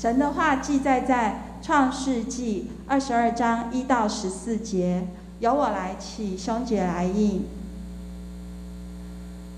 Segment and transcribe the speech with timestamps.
[0.00, 5.08] 神的话记载在创世纪二十二章一到十四节，
[5.40, 7.44] 由我来起，兄姐来应。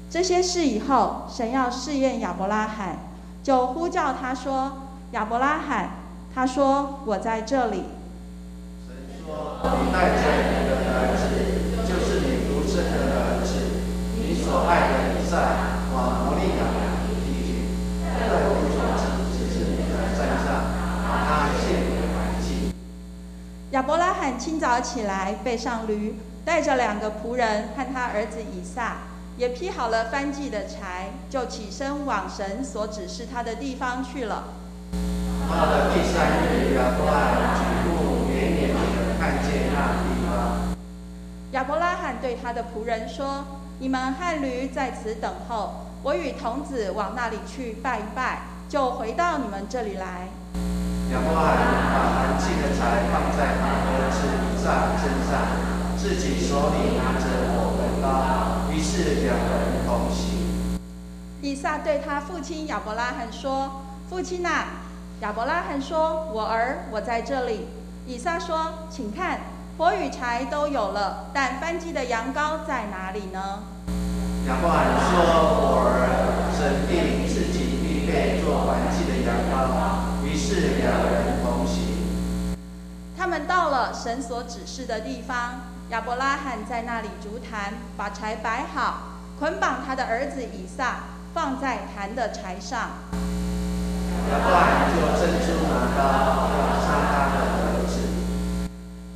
[0.09, 3.01] 这些事以后，神要试验亚伯拉罕，
[3.43, 4.79] 就呼叫他说
[5.13, 5.91] ：“亚伯拉罕。”
[6.35, 7.83] 他说：“我在这里。”
[8.89, 11.23] 神说：“你带着你的儿子，
[11.87, 13.53] 就是你独生的儿子，
[14.17, 15.37] 你所爱的以撒，
[15.93, 16.65] 往摩利亚
[17.05, 17.13] 地
[17.45, 17.69] 去，
[18.17, 18.81] 在我所
[19.37, 20.49] 指示你的山上，
[21.07, 21.29] 把他
[21.61, 22.75] 献为燔祭。”
[23.71, 28.97] 亚伯拉罕清早起来，背上驴，带着两个仆人和他儿子以撒。
[29.37, 34.43] 也劈好了翻祭的柴，就起身往神所指示他的地方去了。
[35.49, 40.75] 到了第三日，亚伯拉罕举目远远地看见那地方。
[41.53, 43.45] 亚伯拉罕对他的仆人说
[43.79, 50.29] ：“你们和驴在此等候，我与童子往那里去拜一拜，就回到你们这里来。”
[51.13, 51.59] 亚伯拉罕
[51.93, 55.43] 把含祭的柴放在他儿子以撒身上，
[55.99, 58.71] 自己手里拿着火焚刀。
[58.71, 60.79] 于是两人同行。
[61.43, 64.67] 以撒对他父亲亚伯拉罕说：“父亲呐！”
[65.21, 67.67] 亚伯拉罕说：“我儿，我在这里。”
[68.07, 69.41] 以撒说：“请看，
[69.79, 73.65] 火与柴都有了，但翻祭的羊羔在哪里呢？”
[74.47, 75.19] 亚伯拉罕说
[75.59, 79.90] ：“我儿，神必自己预备做燔祭的羊羔。”
[80.51, 82.57] 于是两人同行。
[83.17, 85.61] 他们到了神所指示的地方。
[85.91, 90.99] 亚伯拉罕在那里竹坛，把柴摆好，捆绑他的儿子以撒，
[91.35, 92.91] 放在坛的柴上。
[94.31, 97.95] 亚伯拉罕就珍珠拿刀要杀他的儿子。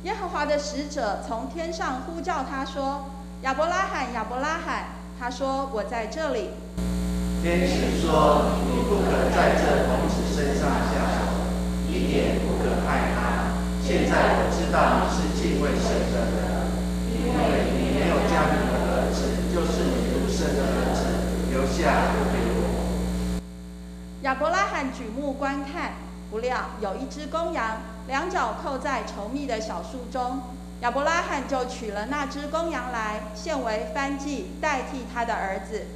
[0.03, 3.05] 耶和华的使者从天上呼叫他说
[3.43, 6.49] ：“亚伯拉罕，亚伯拉罕。”他说：“我在这里。”
[7.41, 11.14] 天使说：“你不可在这童子身上下
[12.15, 13.59] 点不可害他。
[13.83, 16.55] 现在我知道你是敬畏神的人。”
[17.15, 17.39] 因为
[17.75, 19.19] 你没有将你的儿子，
[19.53, 20.99] 就是你独生的儿子
[21.51, 23.39] 留下给我。
[24.21, 25.93] 亚伯拉罕举目观看，
[26.29, 30.41] 不料有一只公羊，两脚扣在稠密的小树中。
[30.81, 35.87] 亚伯拉罕就取了那只公羊来，献为燔祭，代替他的儿子。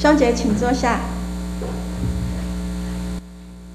[0.00, 1.00] 兄姐，请坐下。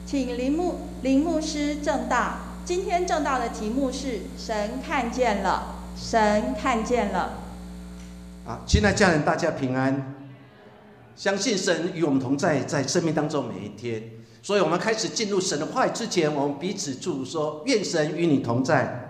[0.05, 2.37] 请林牧林牧师正道。
[2.65, 7.33] 今天正道的题目是“神看见了，神看见了”。
[8.47, 10.15] 啊，亲爱家人，大家平安。
[11.15, 14.01] 相信神与我们同在，在生命当中每一天。
[14.41, 19.02] 所以，我们开始进入神的话语之前，我们彼此祝福说：“愿神与你同在。”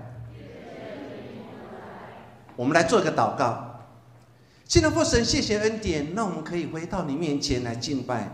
[2.56, 3.70] 我们来做一个祷告。
[4.68, 8.32] 亲爱的父神，谢谢恩典，让我们可以回到你面前来敬拜。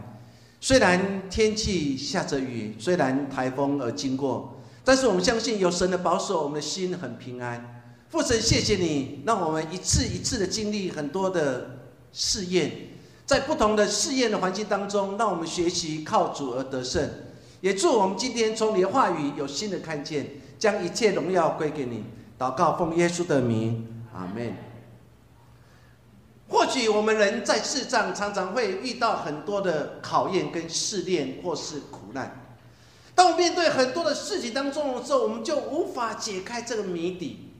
[0.61, 7.81] 虽然天气下着雨，虽然台风而经过，但是我们相信有神的保守，我们的心很平安。
[8.09, 11.79] 父神，谢谢你，让我们一次一次的经历很多的
[12.11, 12.71] 试验，
[13.25, 17.09] 在不同的试验的环境当中，让我们学习靠主而得胜。
[17.61, 20.25] 也祝我们今天从你的话语有新的看见，
[20.57, 22.03] 将一切荣耀归给你。
[22.37, 24.55] 祷告奉耶稣的名，阿门。
[26.47, 32.55] 或许我们人在世上常常会遇到很多的考验跟试炼，或是苦难。
[33.13, 37.51] 当我面对很多的事情当中的时候，我们就无法解开这个谜底。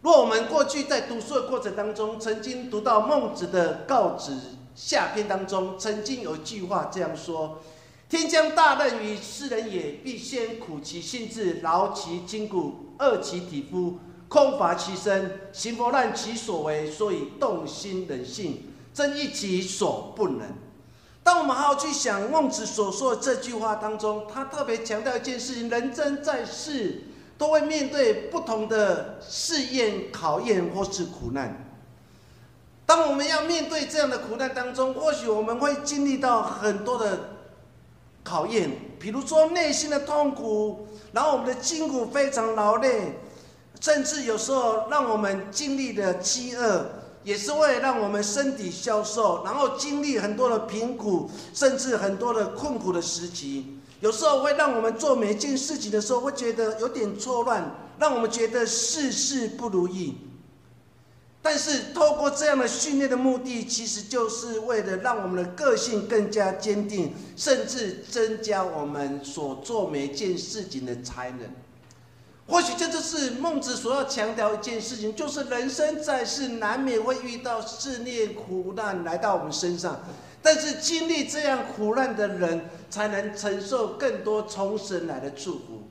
[0.00, 4.32] 若我们过去在读书的过程当中，曾经读到孟子的告子
[4.74, 7.60] 下篇当中，曾经有一句话这样说
[8.08, 20.46] ：“天将大任于斯人也，必先苦其心志，劳其筋骨，饿其体肤。”空乏其身，行不乱其所为，所以动心忍性，增益其所不能。
[21.22, 27.04] 当我们好好去想孟子所说的这句话当中，他特别强调一件事情：人生在世，
[27.38, 31.64] 都会面对不同的试验、考验或是苦难。
[32.84, 37.30] 当我们要面对这样的苦难当中，或许我们会经历到很多的
[38.22, 43.18] 考验，比如说内心的痛苦，然后我们的筋骨非常劳累。
[43.80, 46.86] 甚至有时候让我们经历的饥饿，
[47.22, 53.78] 也是为了让我们身体消瘦，然后经历很多的贫苦，甚至很多的困苦的时期。
[54.00, 60.16] 有时候会让我们做每一件事情的时候，会觉得有点错乱，让我们觉得事事不如意。
[61.40, 71.40] 但是透过这样的训练的目的，其实就是为了让我们的个性更加坚定，甚至增加我们所做每件事情的才能。
[72.48, 80.00] 或许这就是孟子所要强调一件事情，就是人生在世难免会遇到试炼、苦难来到我们身上，
[80.40, 85.88] 但是经历这样苦难的人，才能承受更多从神来的祝福。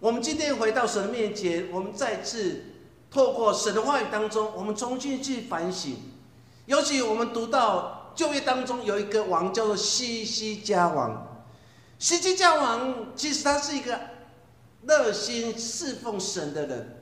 [0.00, 2.64] 我们今天回到神面前，我们再次
[3.10, 5.96] 透过神的话语当中，我们重新去反省。
[6.64, 11.44] 尤其我们读到旧约当中有一个王叫做西西家王，
[11.98, 14.11] 西西家王其实他是一个。
[14.86, 16.96] 热心侍奉神的人，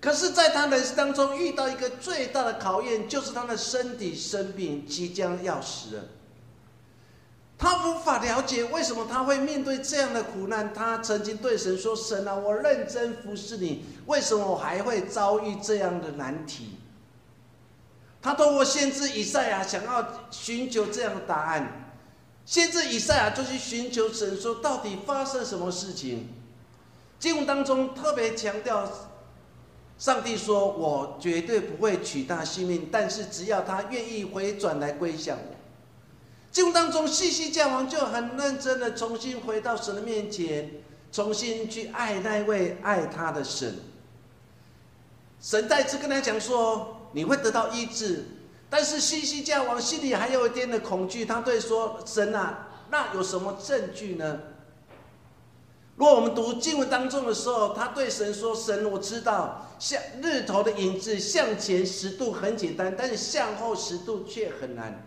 [0.00, 6.04] 可是，在他人生当中遇到一个最大的考验，就是他的身体生病，即将要死了。
[7.56, 10.74] 他无法了解为什么他会面对这样的苦难。
[10.74, 16.78] 他曾经对神说：“神啊，我认真服侍你，为什么我还会遭遇这样的难题？”
[18.20, 21.94] 他通过先知以赛亚想要寻求这样的答案。
[22.44, 26.28] 先知以赛亚就去寻求神，说：“到底发生什么事情？”
[27.22, 28.90] 经文当中特别强调，
[29.96, 35.54] 上帝说：“我绝对不会取他性命，但是只要他愿意回转来归向我。”
[36.50, 40.68] 经文当中，西西教王就很认真的重新回到神的面前，
[41.12, 43.72] 重新去爱那位爱他的神。
[45.40, 48.24] 神再次跟他讲说：“你会得到医治。”
[48.68, 54.40] 但是西西教王心里还有一点的恐惧，他对说：“神啊，那有什么证据呢？”
[56.02, 65.06] 如果我们读经文当中的时候，他对神说：“神，我知道向日头的影子向前十度很简单，但是向后十度却很难。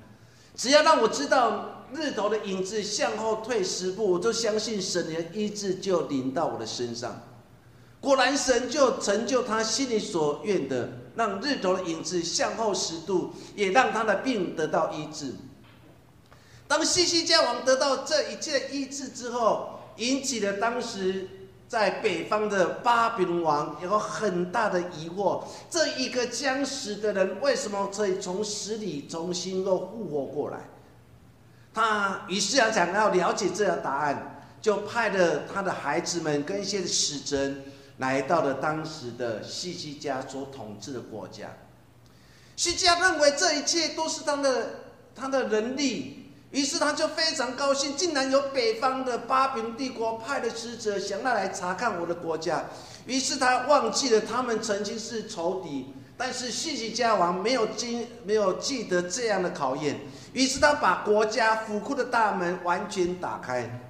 [0.55, 7.23] 只要让我知道日头的影子向后退十步，我就相信神的医治就临到我的身上。
[7.99, 15.33] 果然，神就成就他心里所愿的，让日头的影子向后十度，也让他的病得到医治。
[16.69, 21.27] 当西西家王得到这一切医治之后，引起了当时
[21.67, 30.59] 在北方的巴比伦王有很大的疑惑：这一个将死的人为什么可以从死里重新又复活过来？
[31.73, 37.51] 他于是要想要了解这个答案，就派了他的孩子们跟一些使者
[37.97, 41.49] 来到了当时的西西家所统治的国家。
[42.55, 44.69] 西家认为这一切都是他的
[45.15, 46.24] 他的能力。
[46.55, 52.63] 于是他就非常高兴，竟然有北方的巴比伦帝国派的使者想要来查看我的国家。
[53.05, 59.99] 于是他忘记了他们曾经是仇敌，但是西西家王没有经没有记得这样的考验。
[60.31, 63.81] 于是他把国家府库的大门完全打开。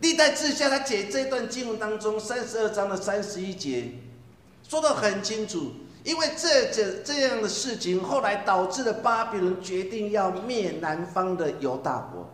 [0.00, 3.92] 历代志下他解这段经文当中三十二章的三十一节，
[4.66, 5.72] 说的很清楚。
[6.04, 12.28] 因为这这这样的事情，后来导致了巴比伦决定要灭南方的犹大国。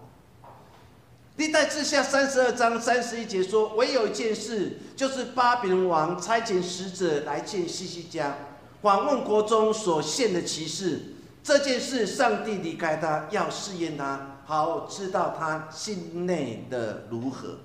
[1.36, 8.36] 历代志下三十二章三十一节说：“唯有一件事，就是巴比伦王差遣使者来见西西家，
[8.82, 11.00] 访问国中所献的骑士。
[11.44, 17.58] 这件事，上帝离开他，要试验他，好知道他心内的如何。”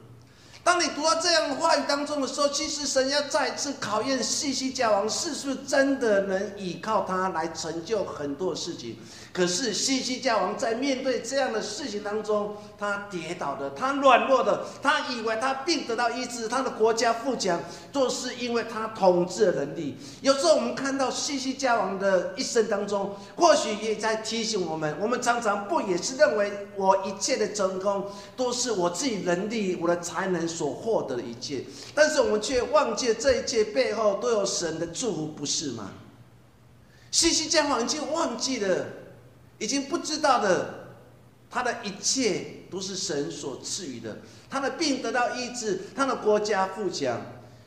[0.64, 8.98] 当你读到这样的话语当中的时候，其实神要再次考验西西家王是不是真的能依靠他来成就很多事情。
[9.34, 17.60] 可是西西家王在面对这样的事情当中，他跌倒的，他软弱的，他以为他并得到医治，他的国家富强，
[17.92, 19.98] 都是因为他统治的能力。
[20.22, 28.06] 有时候我们看到西西家王的一生当中，或许也在提醒我们：我们常常不也是认为我一切的成功
[28.38, 31.64] 都是我自己能力、我的才能所获得的一切，
[31.96, 35.92] 但是我们却忘记这一切背后都有神的祝福，不是吗？
[37.10, 38.86] 西西家王已经忘记了。
[39.60, 40.98] 已经不知道的，
[41.50, 44.18] 他的一切都是神所赐予的。
[44.50, 47.22] 他的病得到医治，他的国家富强。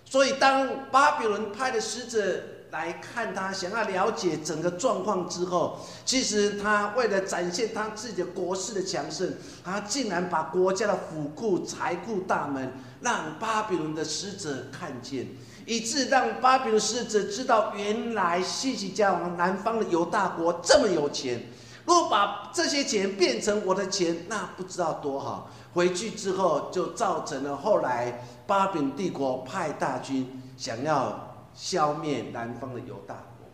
[0.04, 2.42] 所以，当巴比伦派的使者
[2.76, 9.32] 来看他，想要了解整个状况之后，其实他为了展现他自己的国势的强盛，
[9.64, 15.26] 他竟然把国家的府库、财库大门让巴比伦的使者看见，
[15.64, 21.46] 以致让巴比伦使者知道，原来西西家王南方的犹大国这么有钱。
[21.86, 25.50] 如果把这些钱变成我的钱，那不知道多好。
[25.72, 33.48] 回去之后，就造成了后来巴比伦帝国派大军想要消灭南方的犹大国。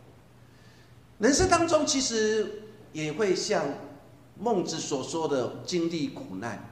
[1.18, 3.64] 人生当中其实也会像
[4.38, 6.68] 孟子所说的经历苦难，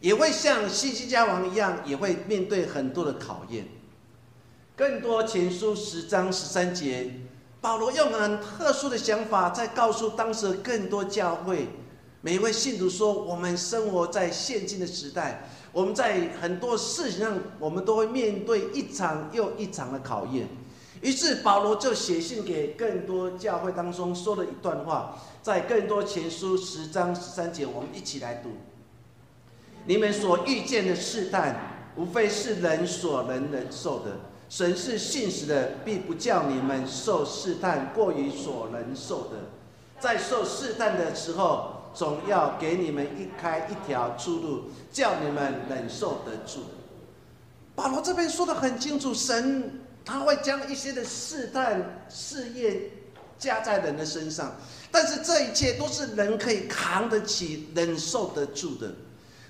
[0.00, 3.66] 也会像西西家王一样，也会面对很多的考验。
[4.76, 7.10] 更多前书十章十三节。
[7.60, 11.66] 保罗用很特殊的想法，在告诉当时更多教会
[12.20, 20.46] 每一位信徒说：我们生活在现今的时代，我们在很多事情上，我们都会面对一场又一场的考验。
[21.04, 28.48] 于是保罗就写信给更多教会当中说了一段话，在更多前书十章十三节，我们一起来读：
[29.84, 34.12] 你们所遇见的试探，无非是人所能忍受的。
[34.48, 39.50] 神是信实的，必不叫你们受试探过于所能受的。
[40.00, 46.60] 在受试探的时候，总要给你们一开一条出路，叫你们忍受得住。
[47.74, 52.82] 保罗这边说的很清楚，神他会将一些的试探、试验
[53.38, 54.54] 加在人的身上，
[54.90, 58.92] 但是这一切都是人可以扛得起、忍受得住的。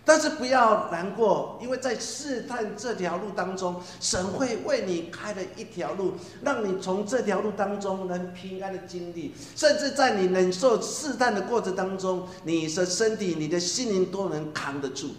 [0.07, 15.15] 但是不要难过，因为在试探这条路当中，神会为你开了一条路，让你从这条路当中能平安的经历，甚至在你忍受试探的过程当中，你的身体、你的心灵都能扛得住。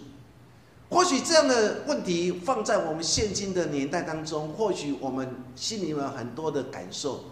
[0.88, 7.24] 或许这样的问题放在我们现今的年代当中，或许我们心里有很多的感受。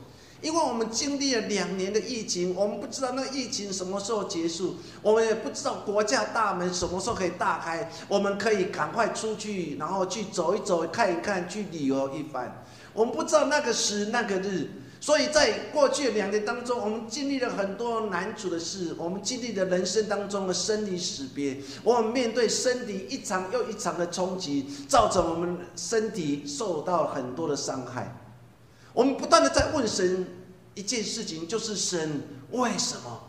[0.42, 12.62] 因为我们经历了两年的疫情，我们不知道那疫情什么时候结束，我们也不知道国家大门什么时候可以大开，我们可以赶快出去，然后去走一走、看一看、去旅游一番。
[12.92, 14.68] 我们不知道那个时、那个日，
[15.04, 28.16] 所以在过去两年当中，我们经历了很多难处的事，我们经历了人生当中的生离死别，我们面对身体一场又一场的冲击，造成我们身体受到很多的伤害。
[28.94, 30.26] 我们不断的在问神
[30.74, 33.23] 一件事情，就是神为什么？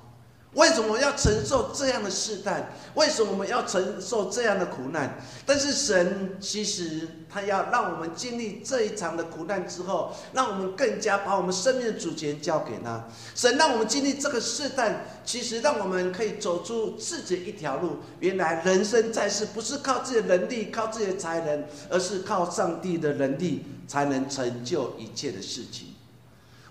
[0.56, 2.72] 为什么要承受这样的试探？
[2.96, 5.18] 为什么我们要承受这样的苦难？
[5.46, 13.08] 但是神其实他要让我们经历这一场的苦难之后，让我们更加把我们生命的主权交给他。
[13.36, 17.98] 神让我们经历这个试探，其实让我们可以走出自己一条路。
[18.20, 23.66] 原来人生在世不是靠自己的能力、靠自己的才能，而是靠上帝的能力。
[23.88, 25.90] 才能成就一切的事情。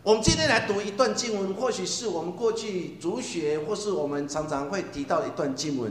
[0.04, 5.90] 我们今天来读一段经文，或许是我们过去主学，或是我们常常会提到一段经文，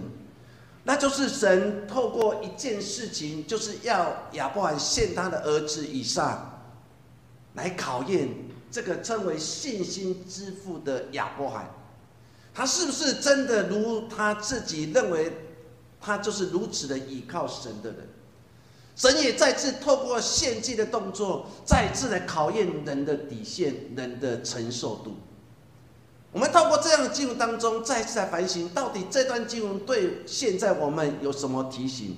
[0.83, 6.61] 那就是神透过一件事情，就是要亚伯罕献他的儿子以撒，
[7.55, 8.29] 来考验
[8.69, 11.71] 这个称为信心之父的亚伯罕，
[12.53, 15.33] 他是不是真的如他自己认为，
[15.99, 18.07] 他就是如此的倚靠神的人。
[18.95, 25.15] 神也再次透过献祭的动作，再次来考验人的底线、人的承受度。
[26.31, 32.17] 我们透过这样的经文当中，再次来反省，到底这段经文对现在我们有什么提醒？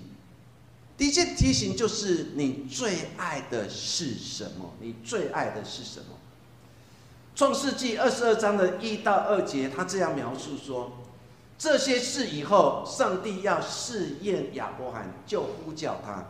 [0.98, 4.74] 第一件提醒就是：你最爱的是什么？
[4.80, 6.16] 你最爱的是什么？
[7.36, 10.92] 创世纪二十二章的一到二节，他这样描述说：
[11.58, 16.26] 这些事以后，上帝要试验亚伯罕，就呼叫他。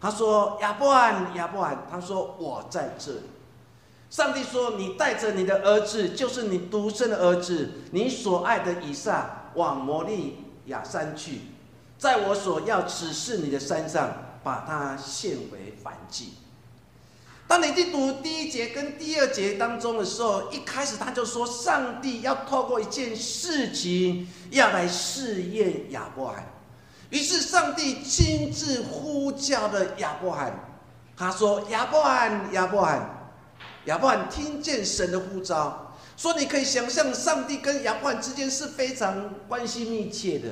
[0.00, 3.20] 他说：“亚伯罕，亚伯罕。”他说：“我在这里。”
[4.08, 11.40] 上帝说：“你带着你的儿子，就是你独生的儿子，你所爱的以撒，往摩利亚山去，
[11.98, 14.10] 在我所要指示你的山上，
[14.44, 16.34] 把他献为燔祭。”
[17.48, 26.46] 当你去读第一节跟第二节当中的时候，一开始他就说：“上帝要透过一件事情，要来试验亚伯罕。”
[27.10, 30.52] 于是，上帝亲自呼叫了亚伯罕。
[31.16, 33.30] 他说：“亚伯罕，亚伯罕，
[33.86, 40.48] 亚伯罕，听见神的呼召，说你可以想象，上帝跟亚伯罕之间是非常关系密切的。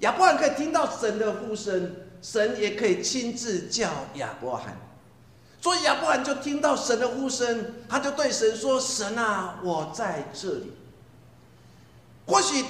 [0.00, 4.76] 亚伯罕可以听到神的呼声，神也可以亲自叫亚伯罕。
[5.60, 10.72] 所以亚伯罕就听到神的呼声，他就对神说：‘神啊，我在这里。’
[12.26, 12.64] 或许。”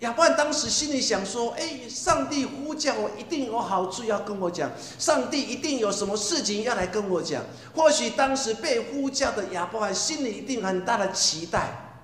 [0.00, 4.70] 亚伯当时心里想说：“哎，上帝呼叫我，一定有好处要跟我讲。
[4.98, 7.44] 上帝一定有什么事情要来跟我讲。
[7.74, 11.98] 或许当时被呼叫的亚伯罕心里一定很大的期待，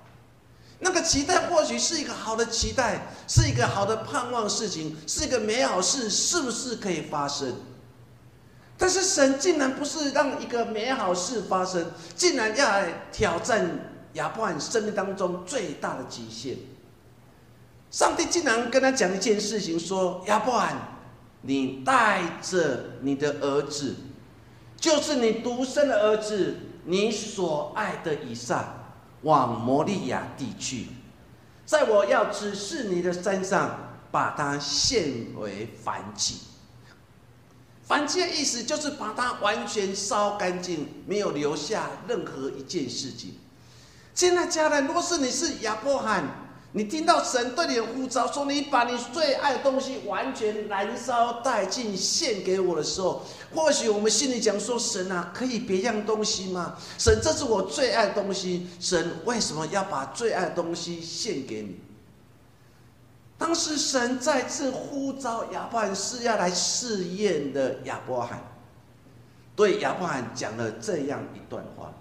[0.77, 7.55] 那个期待或许是一个好的期待，是一个好的盼望事情，是一个美好事，是不是可以发生？
[8.77, 16.57] 但是神竟然不是让一个美好事发生，竟然要来挑战亚伯罕生命当中最大的极限。”
[17.89, 20.75] 上帝竟然跟他讲一件事情，说：“亚伯罕，
[21.41, 23.95] 你带着你的儿子，
[24.75, 30.87] 就是你独生的儿子，你所爱的以撒，往摩利亚地去，
[31.65, 36.39] 在我要指示你的山上，把它献为燔祭。
[37.87, 43.35] 燔祭的意思就是把它完全烧干净，没有留下任何一件事情。
[44.13, 46.25] 现在家人，若是你是亚伯罕。”
[46.73, 53.23] 你听到神对你的呼召，说你把你最爱的东西完全燃烧殆尽，献给我的时候，
[53.55, 56.75] 或许我们心里讲说：神啊，可以别样东西吗？
[56.97, 61.79] 神，这是我最爱的东西，神为什么要把最爱的东西献给你？
[63.39, 68.43] 当时神再次呼召亚伯罕，是要来试验的亚伯罕，
[69.55, 71.91] 对亚伯罕讲了这样一段话。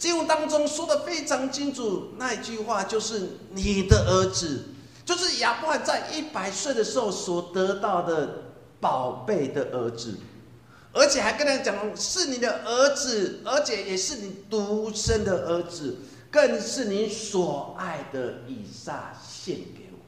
[0.00, 4.64] 经文当中说的非常清楚，那一句话就是你的儿子，
[5.04, 8.44] 就是亚伯罕在一百岁的时候所得到的
[8.80, 10.16] 宝贝的儿子，
[10.94, 15.98] 而且还跟他讲是你的儿子，而且也是你独生的儿子，
[16.30, 19.98] 更是你所爱的以撒献给我。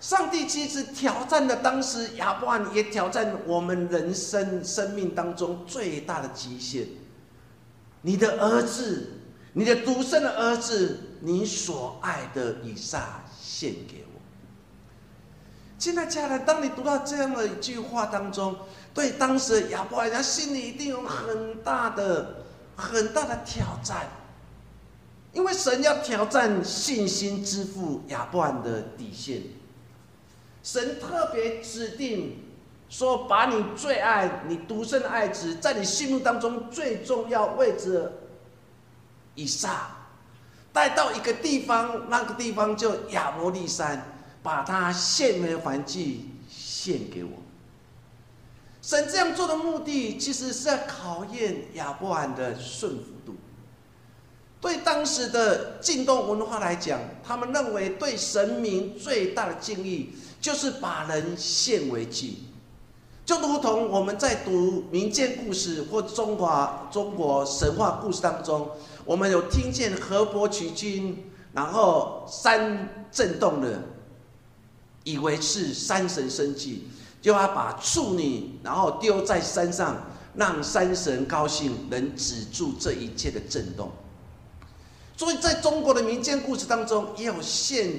[0.00, 6.86] 上帝其实挑战了当时亚伯罕，也挑战我们人生生命当中最大的极限。
[8.06, 9.12] 你的儿子，
[9.54, 14.20] 你的独生的儿子，你所爱的以撒献给我。
[15.78, 18.54] 亲爱的家人，当你读到这样的一句话当中，
[18.92, 22.44] 对当时的亚伯拉罕，他心里一定有很大的、
[22.76, 24.06] 很大的挑战，
[25.32, 29.40] 因为神要挑战信心之父亚伯拉罕的底线。
[30.62, 32.43] 神特别指定。
[32.88, 38.12] 说把你最爱你独生的爱子，在你心目当中最重要位置
[39.34, 39.90] 以撒，
[40.72, 44.06] 带到一个地方，那个地方就亚伯利山，
[44.42, 47.30] 把它献为燔祭，献给我。
[48.80, 53.34] 神这样做的目的，其实是在考验亚伯罕的顺服度。
[54.60, 60.10] 对当时的晋东文化来讲，他们认为对神明最大的敬意，
[60.40, 62.44] 就是把人献为祭。
[63.24, 68.68] 就如同我们在读民间故事或中华中国神话故事当中，
[69.06, 73.82] 我们有听见河伯取经，然后山震动了，
[75.04, 76.88] 以为是山神生气，
[77.22, 80.04] 就要把处女然后丢在山上，
[80.34, 83.90] 让山神高兴，能止住这一切的震动。
[85.16, 87.90] 所以在中国的民间故事当中，也有献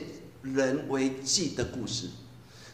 [0.44, 2.10] 人为祭的故事。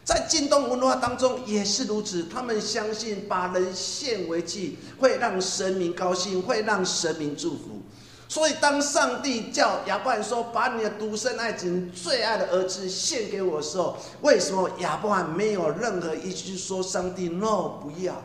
[0.03, 7.81] 在晋东文化当中也是如此，他们相信把人献为祭会让神明高兴，会让神明祝福。
[8.27, 18.23] 所以当上帝叫亚伯罕说：“把你的独生爱子、最爱的儿子献给我”的时候，为什么亚伯罕没有任何一句说“上帝 no 不要”？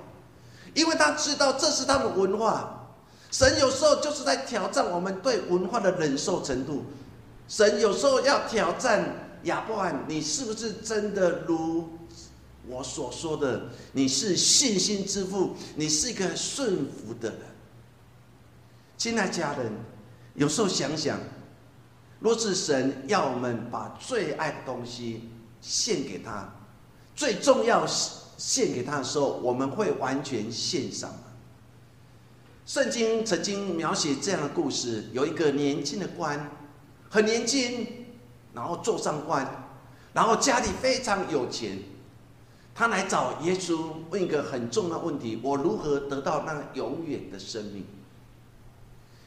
[0.75, 2.89] 因为他知道这是他们文化。
[3.31, 6.85] 神有时候就是在挑战我们对文化的忍受程度。
[7.49, 9.26] 神有时候要挑战。
[9.47, 11.89] 亚伯罕，你是不是真的如
[12.69, 13.69] 我所说的？
[13.93, 17.41] 你是信心之父，你是一个顺服的人。
[18.97, 19.73] 亲爱家人，
[20.35, 21.19] 有时候想想，
[22.21, 25.29] 若是神要我们把最爱的东西
[25.61, 26.53] 献给他，
[27.15, 27.87] 最重要
[28.37, 31.19] 献给他的时候，我们会完全献上吗？
[32.65, 36.51] 圣经曾经描写这样的故事：有一个年轻的官，
[37.09, 38.06] 很年轻。
[38.57, 39.47] 然后做上官，
[40.15, 41.79] 然后家里非常有钱，
[42.75, 47.85] 他来找耶稣问一个很重要的问题：我如何得到那永远的生命？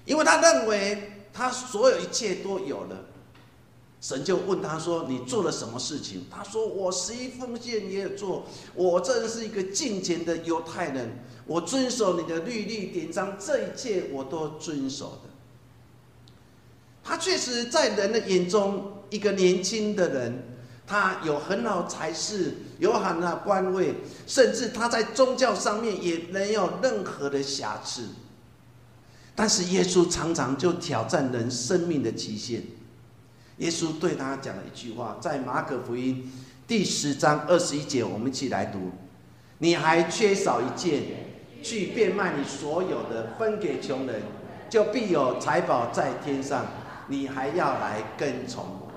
[0.05, 3.05] 因为他认为他所有一切都有了。
[4.01, 15.29] 神就问他说：“你做了什么事情？”他说：“我十一奉献也有做，我真是一个敬虔的犹太人，我遵守你的律例典章，这一切我都遵守的。”
[17.03, 18.93] 他确实在人的眼中。
[19.09, 20.43] 一个年轻的人，
[20.85, 23.95] 他有很好才识，有很好官位，
[24.27, 28.09] 甚至他在宗教上面也没有任何的瑕疵。
[29.35, 32.61] 但是耶稣常常就挑战人生命的极限。
[33.57, 36.31] 耶稣对他讲了一句话，在马可福音
[36.67, 38.91] 第十章二十一节，我们一起来读：
[39.59, 41.03] 你还缺少一件，
[41.63, 44.21] 去变卖你所有的，分给穷人，
[44.69, 46.65] 就必有财宝在天上。
[47.07, 48.88] 你还要来跟从。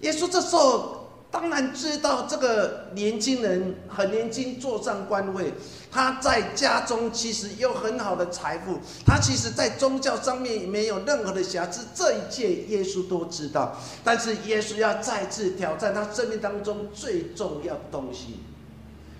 [0.00, 5.52] 耶稣这时候当然知道这个年轻人很年轻，坐上官位，
[5.90, 13.76] 他在家中其实有很好的财富，他其实在宗教上面也没有任何的瑕疵，这一切耶稣都知道。
[14.04, 18.40] 但是耶稣要再次挑战他生命当中最重要的东西。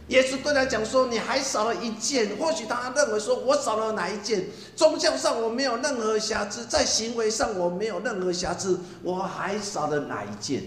[0.08, 2.36] 耶稣对他讲说：“你还少了一件。
[2.36, 4.44] 或许他认为说，我少了哪一件？
[4.76, 10.62] 宗教上我没有任何瑕疵，在行为上我没有任何瑕疵，我还少了哪一件？”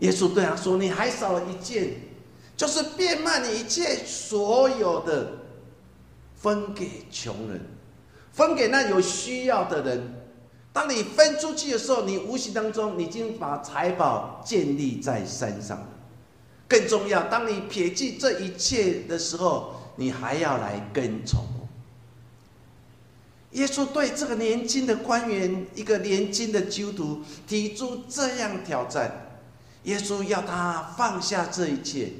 [0.00, 1.94] 耶稣对他说：“你还少了一件，
[2.56, 5.32] 就是变卖你一切所有的，
[6.36, 7.60] 分给穷人，
[8.32, 10.14] 分给那有需要的人。”
[10.72, 15.86] 当你分出去的时候，你无形当中已经把财宝建立在山上。
[16.68, 21.44] 更重要，当你撇弃这一切的时候，你还要来跟从。
[23.52, 29.38] 耶稣对这个年轻的官员，一个年轻的基督徒提出这样挑战：
[29.84, 32.12] 耶稣要他放下这一切，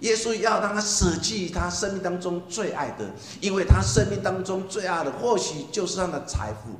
[0.00, 6.78] 耶稣要让他舍弃他生命当中最爱的，因为他生命当中最爱的或许就是他的财富。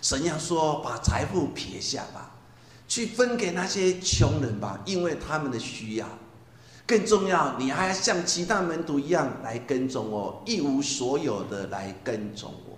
[0.00, 2.36] 神要说：把财富撇下吧，
[2.86, 6.06] 去分给那些穷人吧，因为他们的需要。
[6.90, 12.76] 更重要，你还要像其他门徒一样来跟踪我，一无所有的来跟踪我。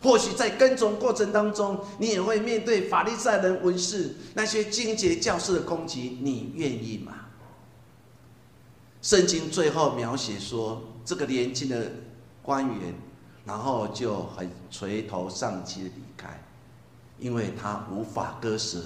[0.00, 7.12] 或许在跟踪过程当中，你也会面对法利赛人、文士那些经节教师的攻击，你愿意吗？
[9.02, 11.90] 圣经最后描写说，这个年轻的
[12.42, 12.94] 官员，
[13.44, 16.40] 然后就很垂头丧气的离开，
[17.18, 18.78] 因为他无法割舍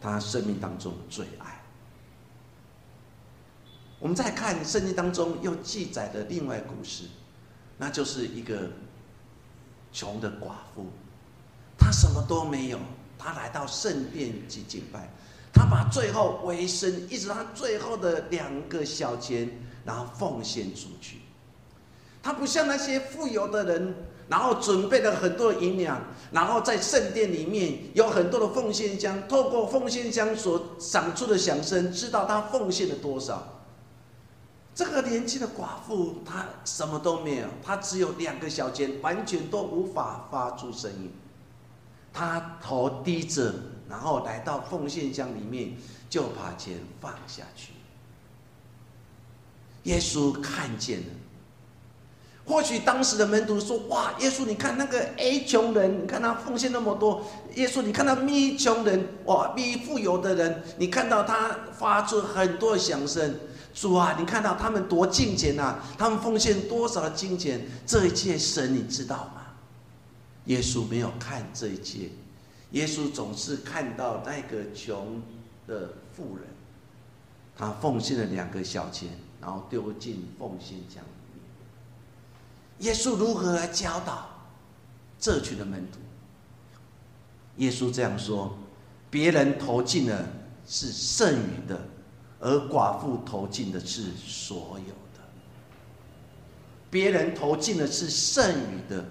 [0.00, 1.43] 他生命当中最爱。
[4.04, 7.04] 我们再看圣经当中又记载的另外故事，
[7.78, 8.68] 那就是一个
[9.94, 10.84] 穷的寡妇，
[11.78, 12.78] 她什么都没有，
[13.18, 15.08] 她来到圣殿去敬拜，
[15.54, 19.50] 她把最后为生，一直她最后的两个小钱，
[19.86, 21.20] 然后奉献出去。
[22.22, 23.94] 她不像那些富有的人，
[24.28, 25.98] 然后准备了很多的营养，
[26.30, 33.53] 然后在圣殿里面有很多的奉献箱，透过奉献箱所长出的响声，知道她奉献了多少。
[34.74, 41.12] 这个年轻的寡妇，她什么都没有，她只有两个小钱，完全都无法发出声音。
[42.12, 43.54] 她头低着，
[43.88, 45.76] 然后来到奉献箱里面，
[46.10, 47.72] 就把钱放下去。
[49.84, 51.06] 耶稣看见了，
[52.44, 57.24] 或许当时的门徒说：“哇，耶稣，你看那个 A 穷人，你看他奉献那么多。
[57.54, 63.38] 耶稣，你看到 B 穷人，哇，B 富有的人，你看到他发出很多响声。”
[63.74, 65.80] 主啊，你看到他们多敬虔呐？
[65.98, 67.66] 他们奉献多少的金钱？
[67.84, 69.42] 这一切神你知道吗？
[70.44, 72.10] 耶稣没有看这一切，
[72.70, 75.20] 耶稣总是看到那个穷
[75.66, 76.46] 的富人，
[77.56, 79.08] 他奉献了两个小钱，
[79.40, 82.86] 然后丢进奉献箱里面。
[82.86, 84.28] 耶稣如何来教导
[85.18, 85.98] 这群的门徒？
[87.56, 88.56] 耶稣这样说：
[89.10, 90.28] 别人投进的
[90.64, 91.88] 是剩余的。
[92.44, 95.20] 而寡妇投进的是所有的，
[96.90, 99.02] 别人投进的是剩余的，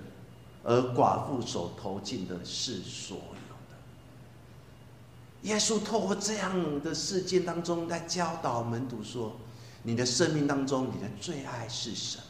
[0.63, 3.75] 而寡妇所投进的是所有的。
[5.49, 9.35] 耶稣透过这样的事件当中，在教导门徒说
[9.81, 12.23] ：“你的生命当中，你的最爱是什么？”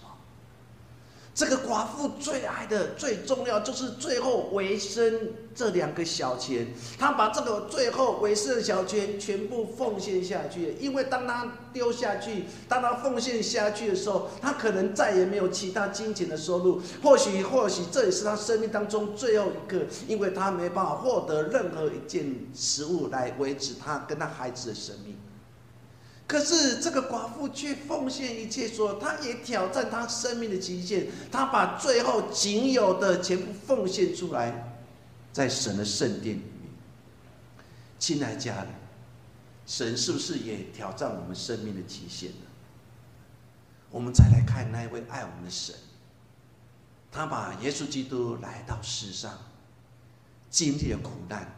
[1.36, 6.67] 这个寡妇最爱的、最重要，就是最后维生这两个小钱。
[7.00, 16.80] 他把这个最后维生的小钱全部奉献下去，因为当他丢下去，当他奉献下去的时候，他可能再也没有其他金钱的收入。
[17.02, 25.17] 或许，或许这也是他生命当中最后一个，因为他没办法获得任何一件食物来维持他跟他孩子的生命。
[26.25, 34.73] 可是这个寡妇却奉献一切，说她也挑战她生命的极限，她把最后仅有的全部奉献出来，
[35.33, 36.71] 在神的圣殿里面。
[37.99, 38.67] 亲爱家人，
[39.65, 42.45] 神是不是也挑战我们生命的极限呢？
[43.91, 45.75] 我们再来看那一位爱我们的神，
[47.12, 49.38] 他把耶稣基督来到世上，
[50.49, 51.53] 经历了苦难，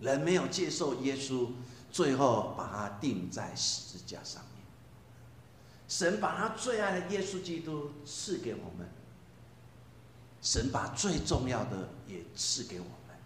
[0.00, 1.48] 人没有接受耶稣。
[1.98, 4.64] 最后把他钉在十字架上面。
[5.88, 8.88] 神把他最爱的耶稣基督赐给我们。
[10.40, 13.16] 神把最重要的也赐给我们。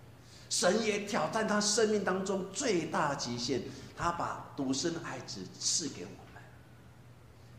[0.48, 3.61] 神也挑战他生命当中最大极限，
[3.94, 6.42] 他把独生爱子赐给我们。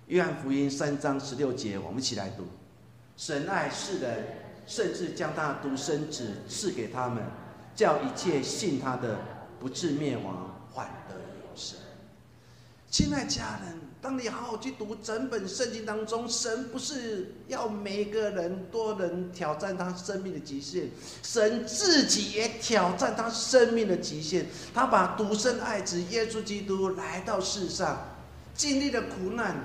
[0.08, 2.48] 约翰福音三章十六节，我们一起来读：
[3.18, 4.26] 神爱世人，
[4.66, 7.24] 甚至将他独生子赐给他们，
[7.76, 9.20] 叫一切信他的
[9.60, 10.53] 不至灭亡。
[10.74, 11.78] 换得有神，
[12.90, 20.90] 亲爱家人，当你好好去读整本圣经当中，神不是要每个人多人挑战他生命的极限，
[21.22, 24.48] 神自己也挑战他生命的极限。
[24.74, 28.16] 他把独生爱子耶稣基督来到世上，
[28.56, 29.56] 经历了苦难，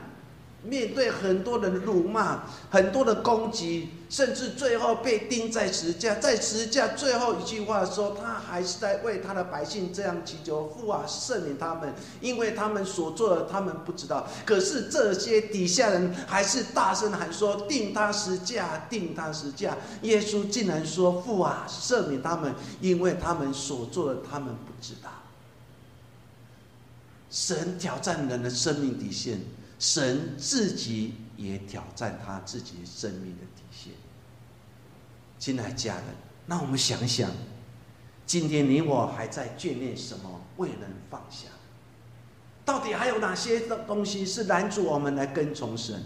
[0.65, 6.17] 面对很多人的辱骂，很多的攻击，甚至最后被钉在十字架。
[6.17, 14.27] 在十字架最后一句话说，他还是在为他的百姓这样祈求：父啊，赦免他们，因为他们所做的，他们不知道。
[14.45, 19.77] 可是这些底下人还是大声喊说：定他十字架，定他十字架。
[20.03, 25.09] 耶稣竟然说：父啊，赦免他们，因为他们所做的，他们不知道。
[27.31, 29.41] 神挑战人的生命底线。
[29.79, 33.93] 神自己也挑战他自己生命的底线。
[35.39, 36.05] 亲爱家人，
[36.47, 37.31] 那我们想想，
[38.27, 40.41] 今天你我还在眷恋什么？
[40.57, 41.47] 未能放下？
[42.65, 46.03] 到底还有哪些的东西是拦阻我们来跟从神？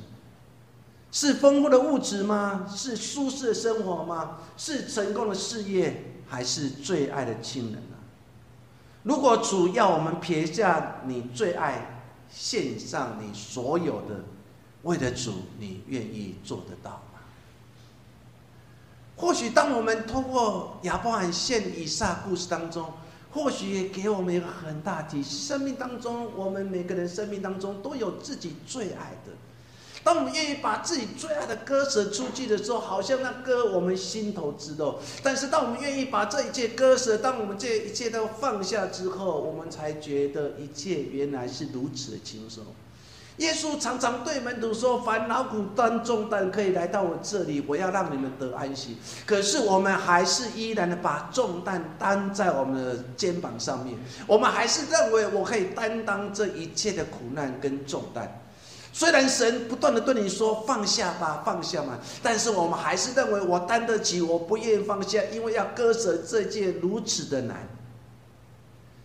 [1.10, 2.66] 是丰富的物质吗？
[2.68, 4.38] 是舒适的生活吗？
[4.58, 7.96] 是成功的事业，还是最爱的亲人呢？
[9.02, 11.91] 如果主要我们撇下你最爱。
[12.34, 14.24] 献上你所有的，
[14.82, 17.20] 为了主，你愿意做得到吗？
[19.16, 22.92] 或许当我们通过亚伯罕献以撒故事当中，
[23.30, 29.32] 或许也给我们一个很大的生命当中，我们每个人生命当中都有自己最爱的。
[30.04, 34.98] 当我们愿意把自己最爱的歌舍出去的时候，好像那歌我们心头之肉。
[35.22, 42.64] 但是当我们愿意把这一切割舍，当我们这一切都放下之后，我们才觉得一切原来是如此的轻松。
[43.38, 58.41] 耶稣常常对门徒说：“烦恼苦担重担，可以来到我这里，我要让你们得安息。”可是我们还是依然的把重担担在我们的肩膀上面，我们还是认为我可以担当这一切的苦难跟重担。
[58.92, 67.66] 虽然神不断的对你说放下吧，放下嘛，但是我们还是认为我担得起，我不愿意放下，因为要割舍这件如此的难。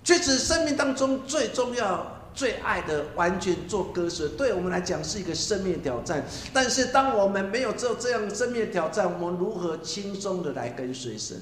[0.03, 6.25] 确实，生命当中最重要、最爱的，完全做割舍，对我们来讲是一个生命挑战。
[6.53, 11.41] 但是，当我们没有做这样生命挑战，我们如何轻松的来跟随神？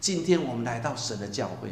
[0.00, 1.70] 今天我们来到神的教会，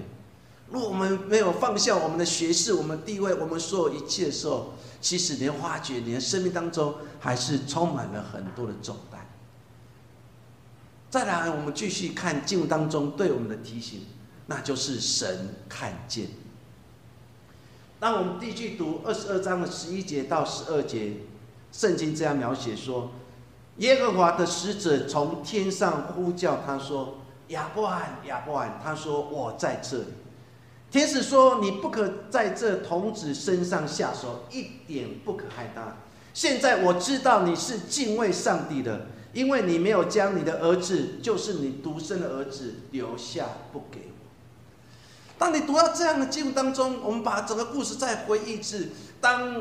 [0.71, 4.73] 如果我们没有放下我们的学识、我们地位、我们所有一切的时候，
[5.05, 9.21] 其实，你发觉你的生命当中还是充满了很多的重担。
[11.11, 14.07] 再来，我们继续看经文当中对我们的提醒，
[14.47, 16.29] 那就是神看见。
[18.01, 21.19] 当我们继续读二十二章的十一节到十二节，
[21.71, 23.11] 圣经这样描写说：
[23.77, 30.07] 耶和华的使者从天上呼叫他说：“亚伯罕，亚伯罕。”他说：“我在这里。”
[30.95, 35.97] 天使说：“你不可在这童子身上下手，一点不可害他。
[36.33, 44.31] 现在我知道你是敬畏上帝的，因为你没有将你的儿子，就是你独生的儿子留下不给我。”
[45.37, 48.91] 当你读到这样的经文当中，我们把整个故事再回忆一次。
[49.21, 49.53] 当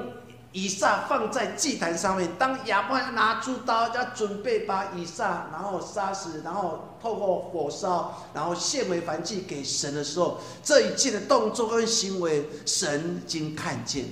[0.54, 14.06] 以撒放在祭坛上面，当亚伯要拿出刀，要准备把以撒然后杀死，然后透过火烧，然后献为燔祭给神的时候，这一切的动作跟行为，神已经看见。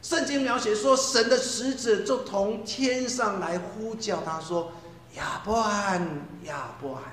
[0.00, 4.72] 圣经描写说，神的使者就从天上来呼叫他说
[5.14, 7.04] ：“亚伯罕，亚伯罕。”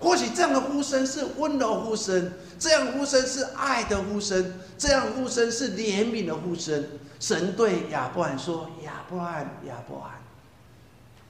[0.00, 6.84] 或许这样的呼声是温柔呼声，这样呼声是爱的呼声，这样呼声是怜悯的呼声。
[7.18, 10.12] 神对亚伯罕说：“亚伯罕，亚伯罕。”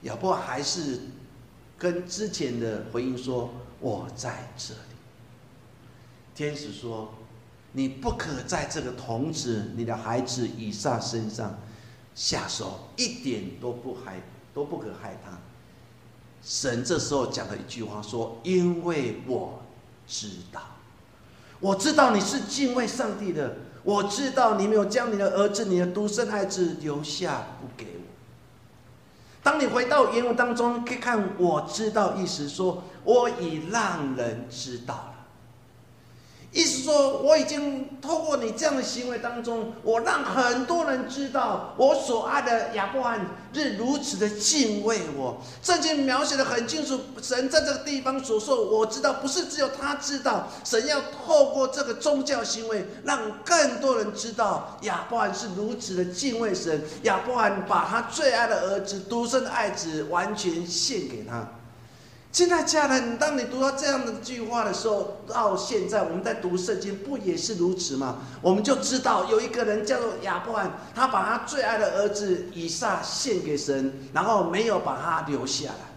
[0.03, 0.99] 亚伯还是
[1.79, 3.49] 跟之前的回应说
[3.81, 4.79] ：“我在这里。”
[6.35, 7.11] 天使说
[7.73, 11.57] ：“你不可在这个童子，你的孩子以撒身上
[12.13, 14.21] 下手，一点都不害，
[14.53, 15.35] 都不可害他。”
[16.41, 19.61] 神这时候讲了一句话，说：“因为我
[20.07, 20.61] 知道，
[21.59, 28.03] 我知道你是敬畏上帝的，我知道你没有将你的儿子、你的独生孩子留下不给我。”
[29.43, 35.18] 当你回到原文当中，可以看“我知道”意思，说我已让人知道了。
[36.51, 45.39] 意思说，我已经透过你这样的行为当中，我让很多人知道，我所爱的亚伯罕是如此的敬畏我。
[45.61, 56.81] 圣经描写的很清楚，神在这个地方所说，我知道不是只有他知道，神要透过这个宗教行为，让更多人知道亚伯罕是如此的敬畏神。
[57.03, 61.47] 亚伯罕把他最爱的儿子、独生的爱子完全献给他。
[62.31, 68.19] 现在家人，当你读到这样的句话的时候，到现在我们在读圣经，不也是如此吗？
[68.39, 75.89] 我们就知道有一个人叫做亚伯罕，他把他最爱的儿子以撒献给神，然后没有把他留下来。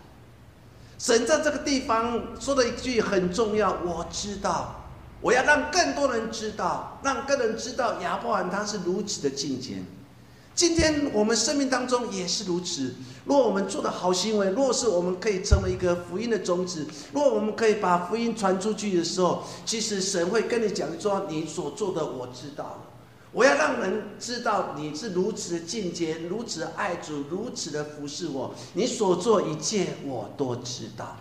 [0.99, 4.87] 神在这个地方说的一句很重要，我知道，
[5.21, 9.85] 我要让更多人知道，让更多人知道亚伯罕他是如此的敬虔。
[10.55, 12.95] 今天我们生命当中也是如此。
[13.25, 22.83] 如果我们做的好行为，若是我们可以成为一个福音的种子，如果我们可以把福音传出去的时候，其实神会跟你讲说：“你所做的我知道，
[23.33, 28.55] 我要让人知道你是如此的敬虔，如此的爱主，如此的服侍我。
[28.75, 31.17] 你所做一切我都知道。”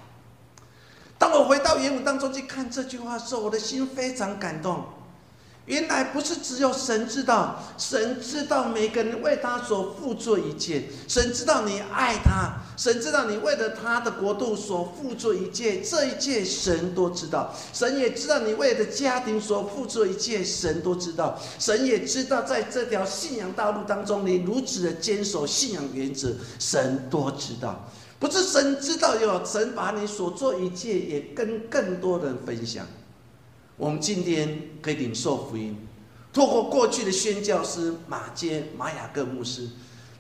[1.18, 4.84] 当我回到原文当中去看这句话的时候，我的心非常感动。
[5.68, 17.54] 原来不是只有神知道，神知道每个人为他所付出一切，神知道你爱他，神知道你为了他的国度所付出一切，这一切神都知道。
[17.74, 21.40] 神也知道你为了家庭所付出一切，神都知道。
[21.60, 27.88] 神也知道在这条信仰道路当中，你如此的坚守信仰原则，神都知道。
[28.20, 32.86] 不是神知道，有神把你所做一切也跟更多人分享。
[33.78, 35.76] 我们今天可以领受福音，
[36.32, 39.68] 透过过去的宣教师马坚、马雅各牧师，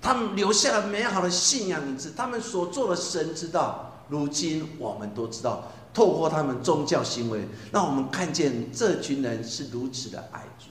[0.02, 3.88] 他们留下了美好的信仰名字，他们所做的神知道。
[4.10, 10.66] 如今我们都知道，透过他们宗教行为，让我们看见这群人是如此的爱主。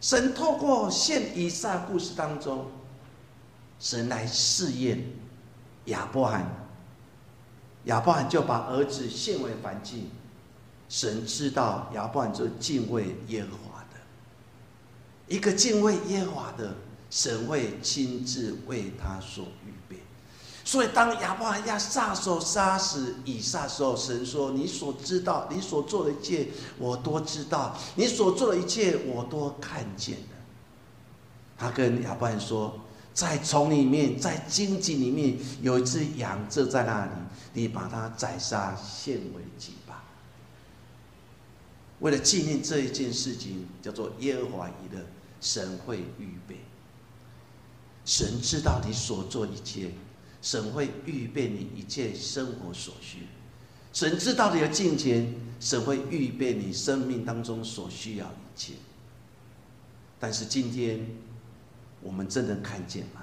[0.00, 2.66] 神透过现以撒故事当中，
[3.78, 5.04] 神来试验
[5.86, 6.50] 亚伯罕，
[7.84, 10.08] 亚伯罕就把儿子献为燔祭。
[10.88, 13.98] 神知道亚伯兰就敬畏耶和华的，
[15.26, 16.76] 一个敬畏耶和华的
[17.10, 20.00] 神会亲自为他所预备。
[20.64, 30.36] 所以当亚伯兰要撒手杀死以撒时候，神说：“你所知道，你所做的一切，我都知道；你所做的一切，我都看见了。”
[31.58, 32.78] 他跟亚伯兰说
[33.14, 37.12] ：“在丛里面，在荆棘里面，有一只羊就在那里，
[37.52, 39.72] 你把它宰杀，献为祭。”
[42.00, 45.06] 为了纪念这一件事情，叫做耶和华以的
[45.40, 46.56] 神会预备。
[48.04, 49.90] 神知道你所做一切，
[50.42, 53.20] 神会预备你一切生活所需。
[53.92, 58.74] 神知道你的金钱，神会预备你生命当中所需要一切。
[60.20, 61.06] 但是今天，
[62.02, 63.22] 我们真的看见吗？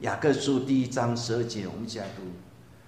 [0.00, 2.22] 雅各书第一章十二节，我们一起来读：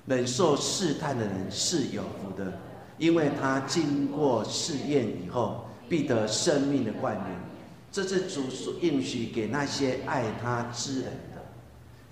[0.07, 2.61] 忍受试探的人是有福的。
[2.98, 7.38] 因为他经过试验以后，必得生命的冠冕。
[7.92, 11.04] 这是主所应许给那些爱他之人
[11.35, 11.42] 的。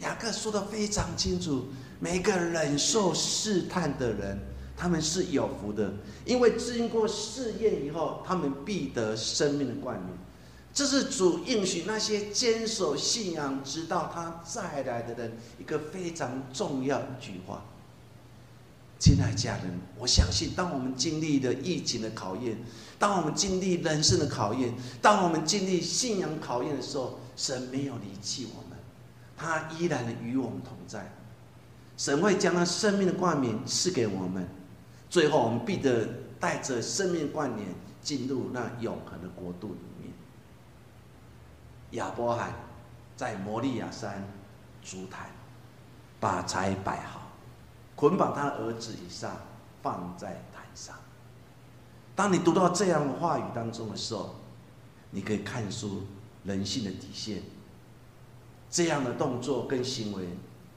[0.01, 1.67] 雅各说的非常清楚，
[2.01, 4.39] 每个忍受试探的人，
[4.77, 5.93] 他们是有福的，
[6.25, 10.19] 因为经过试验以后，他们必得生命的冠冕。
[10.73, 17.65] 这是主应许那些坚守信仰直到他再来的人一个非常重要的一句话。
[19.05, 19.65] 亲爱家人，
[19.99, 22.57] 我相信，当我们经历了疫情的考验，
[22.99, 28.79] 当我们经历人生的考验，当我们经历信仰考验的时候，神没有离弃我们，
[29.37, 31.07] 他依然的与我们同在。
[31.99, 34.49] 神会将他生命的冠冕赐给我们，
[35.11, 36.09] 最后我们必得
[36.41, 37.69] 带着生命冠冕
[38.01, 40.11] 进入那永恒的国度里面。
[41.91, 42.55] 亚伯罕
[43.19, 44.27] 在摩利亚山
[44.83, 45.31] 烛台
[46.19, 47.21] 把柴摆好。
[47.97, 49.31] 捆绑他儿子以上
[49.83, 50.95] 放在坛上。
[52.17, 54.35] 当你读到这样的话语当中的时候，
[55.11, 56.03] 你可以看出
[56.45, 57.43] 人性的底线。
[58.71, 60.29] 这样的动作跟行为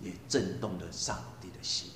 [0.01, 1.89] 也震动了上帝的心。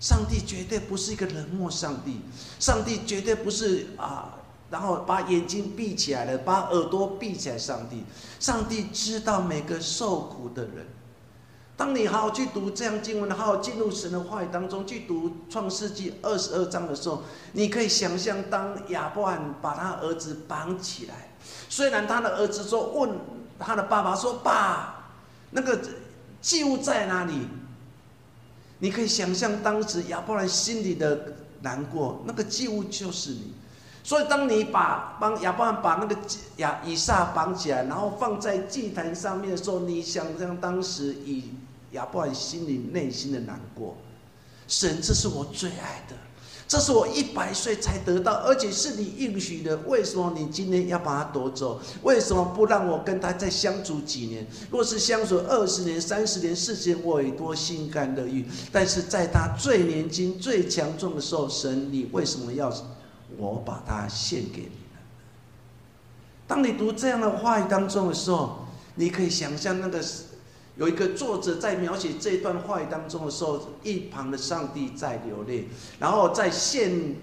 [0.00, 2.22] 上帝绝对不是一个冷漠上帝，
[2.58, 4.34] 上帝绝对不是啊，
[4.68, 7.56] 然后把眼睛闭起来了，把耳朵闭起来。
[7.56, 8.02] 上帝，
[8.40, 10.88] 上帝知道每个受苦的人。
[11.76, 21.30] 当你好好去读这样经文，好好进入神的话语当中去读创世纪二十二章的时候，你可以想象，当亚伯兰把他儿子绑起来，
[21.68, 23.18] 虽然他的儿子说问
[23.58, 25.12] 他的爸爸说：“爸，
[25.50, 25.80] 那个
[26.40, 27.48] 祭物在哪里？”
[28.78, 33.54] 你可以想象当时亚伯兰心里的难过，那个祭物就是你。
[34.04, 36.16] 所以，当你把帮亚伯兰把那个
[36.56, 41.44] 亚以撒绑起来，然后放在祭坛上面的时候，你想象当时以
[41.92, 43.96] 亚伯兰心里内心的难过，
[44.66, 46.16] 神，这是我最爱的，
[46.66, 51.80] 这是我一百岁才得到，而且是你应许的，为什么你今天要把它夺走？
[52.02, 54.44] 为什么不让我跟他再相处几年？
[54.70, 58.46] 若是相处二十年、三十年、四十年，我也多心甘乐意。
[58.72, 62.72] 但是在他最年轻、最强壮的时候，神，你为什么要
[63.38, 65.00] 我把它献给你了？
[66.46, 70.02] 当你读这样的话语当中的时候，你可以想象那个。
[70.74, 75.68] 有一个作者在描写这段话语当中的时候，一旁的上帝在流泪，
[75.98, 77.14] 然后在献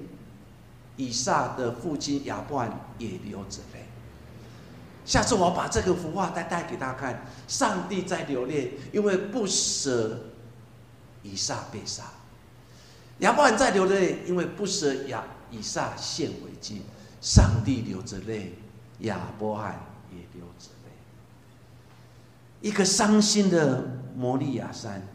[0.97, 3.87] 以撒的父亲亚伯兰也流着泪。
[5.03, 7.25] 下次我把这个幅画再带给大家看。
[7.47, 10.19] 上帝在流泪，因为不舍
[11.23, 12.03] 以撒被杀；
[13.21, 16.81] 亚伯兰在流泪，因为不舍亚以撒献为祭。
[17.21, 18.53] 上帝流着泪，
[18.99, 19.77] 亚伯罕
[20.09, 20.91] 也流着泪。
[22.61, 23.85] 一个伤心的
[24.15, 25.05] 摩利亚山，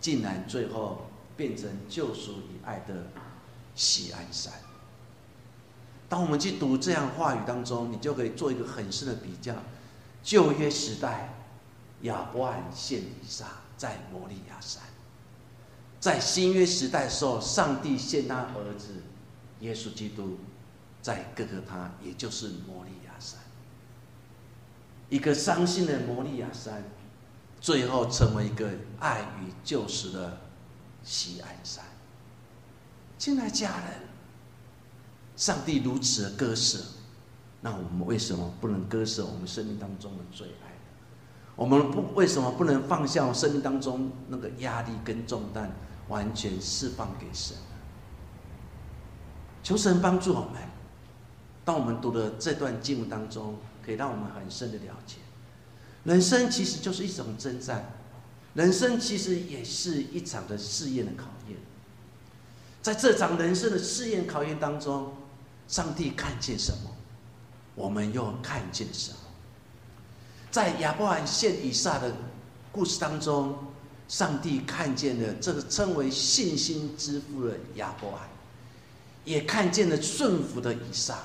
[0.00, 1.06] 竟然最后
[1.36, 3.06] 变成救赎与爱的
[3.76, 4.52] 喜安山。
[6.08, 9.54] 当我们去读这样话语当中，你就可以做一个很深的比较。
[10.24, 11.32] 旧约时代，
[12.02, 13.46] 亚伯罕献以撒
[13.76, 14.82] 在摩利亚山；
[16.00, 19.02] 在新约时代的时候，上帝献他儿子
[19.60, 20.38] 耶稣基督
[21.00, 23.38] 在各个他，也就是摩利亚山。
[25.08, 26.84] 一个伤心的摩利亚山，
[27.60, 30.38] 最后成为一个爱与救赎的
[31.02, 31.84] 喜安山。
[33.18, 34.10] 亲爱家人。
[35.36, 36.78] 上帝如此的割舍，
[37.62, 40.76] 那我们为什么不能割舍我们生命当中的最爱？
[41.56, 45.72] 我们不为什么不能放下生命当中那个压力跟重担，
[46.08, 47.56] 完全释放给神？
[49.62, 50.60] 求神帮助我们。
[51.64, 55.16] 当我们读的这段经文当中，可以让我们很深的了解，
[56.04, 57.92] 人生其实就是一种征战，
[58.54, 61.56] 人生其实也是一场的试验的考验。
[62.82, 65.14] 在这场人生的试验考验当中。
[65.68, 66.90] 上帝看见什么，
[67.76, 69.18] 我们又看见什么？
[70.50, 72.12] 在亚伯兰献以撒的
[72.72, 73.56] 故事当中，
[74.08, 78.28] 上帝看见了这个称为信心之父的亚伯兰，
[79.24, 81.18] 也看见了顺服的以撒。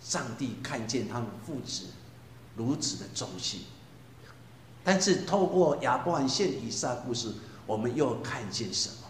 [0.00, 1.86] 上帝看见他们父子
[2.56, 3.62] 如此的忠心，
[4.84, 7.32] 但是透过亚伯罕献以撒故事，
[7.66, 9.08] 我们又看见什么？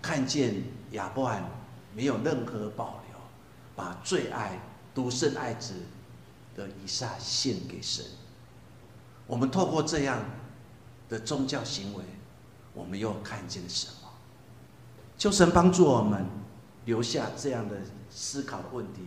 [0.00, 0.62] 看见
[0.92, 1.48] 亚伯罕
[1.94, 3.12] 没有任何保留。
[3.74, 4.60] 把最爱
[4.94, 5.72] 独生爱子
[6.54, 8.04] 的以撒献给神。
[9.26, 10.22] 我们透过这样
[11.08, 12.04] 的宗教行为，
[12.74, 14.10] 我们又看见了什么？
[15.16, 16.26] 求神帮助我们
[16.84, 17.76] 留下这样的
[18.10, 19.00] 思考的问题，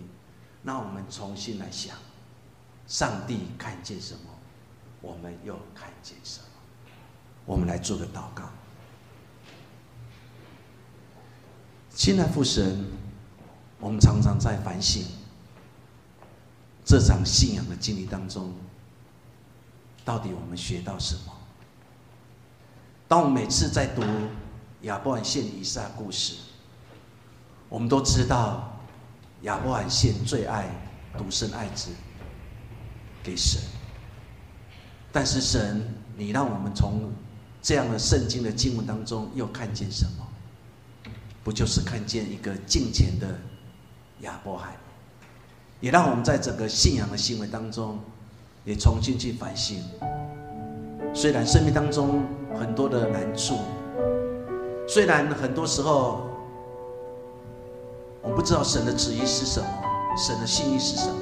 [0.62, 1.96] 那我们重新来想：
[2.88, 4.20] 上帝看见什么？
[5.02, 6.46] 我们又看见什么？
[7.46, 8.50] 我们来做个祷告。
[11.90, 12.86] 亲爱父神。
[13.78, 15.06] 我们常常在反省
[16.86, 18.54] 这场信仰的经历当中，
[20.06, 21.34] 到底我们学到什么？
[23.08, 24.02] 当我们每次在读
[24.84, 26.38] 亚伯兰献以撒故事，
[27.70, 28.78] 我们都知道
[29.42, 30.66] 亚伯罕献最爱
[31.18, 31.92] 独生爱子
[33.24, 33.62] 给神，
[35.12, 35.86] 但是神，
[36.16, 37.12] 你让我们从
[37.62, 40.28] 这样的圣经的经文当中又看见什么？
[41.44, 43.28] 不就是看见一个敬虔的？
[44.22, 44.78] 亚伯海，
[45.82, 48.00] 也让我们在整个信仰的行为当中，
[48.64, 49.84] 也重新去反省。
[51.14, 52.24] 虽然生命当中
[52.58, 53.60] 很多的难处，
[54.88, 56.30] 虽然很多时候
[58.26, 59.68] 我不知道神的旨意是什么，
[60.18, 61.16] 神的心意是什么，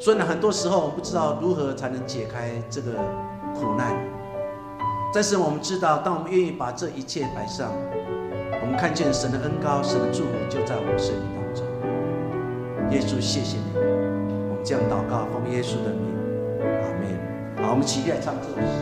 [0.00, 2.92] 所以呢很多时候我不知道如何才能解开这个
[3.54, 3.96] 苦难，
[5.14, 7.70] 但是我们知道，当我们愿意把这一切摆上。
[8.62, 11.66] 我们看见神的恩高，神的祝福就在我们生命当中。
[12.90, 13.76] 耶稣，谢谢你。
[13.76, 16.08] 我们这样祷告，奉耶稣的名，
[16.80, 17.04] 阿门。
[17.62, 18.72] 好，我们起立来唱这首诗。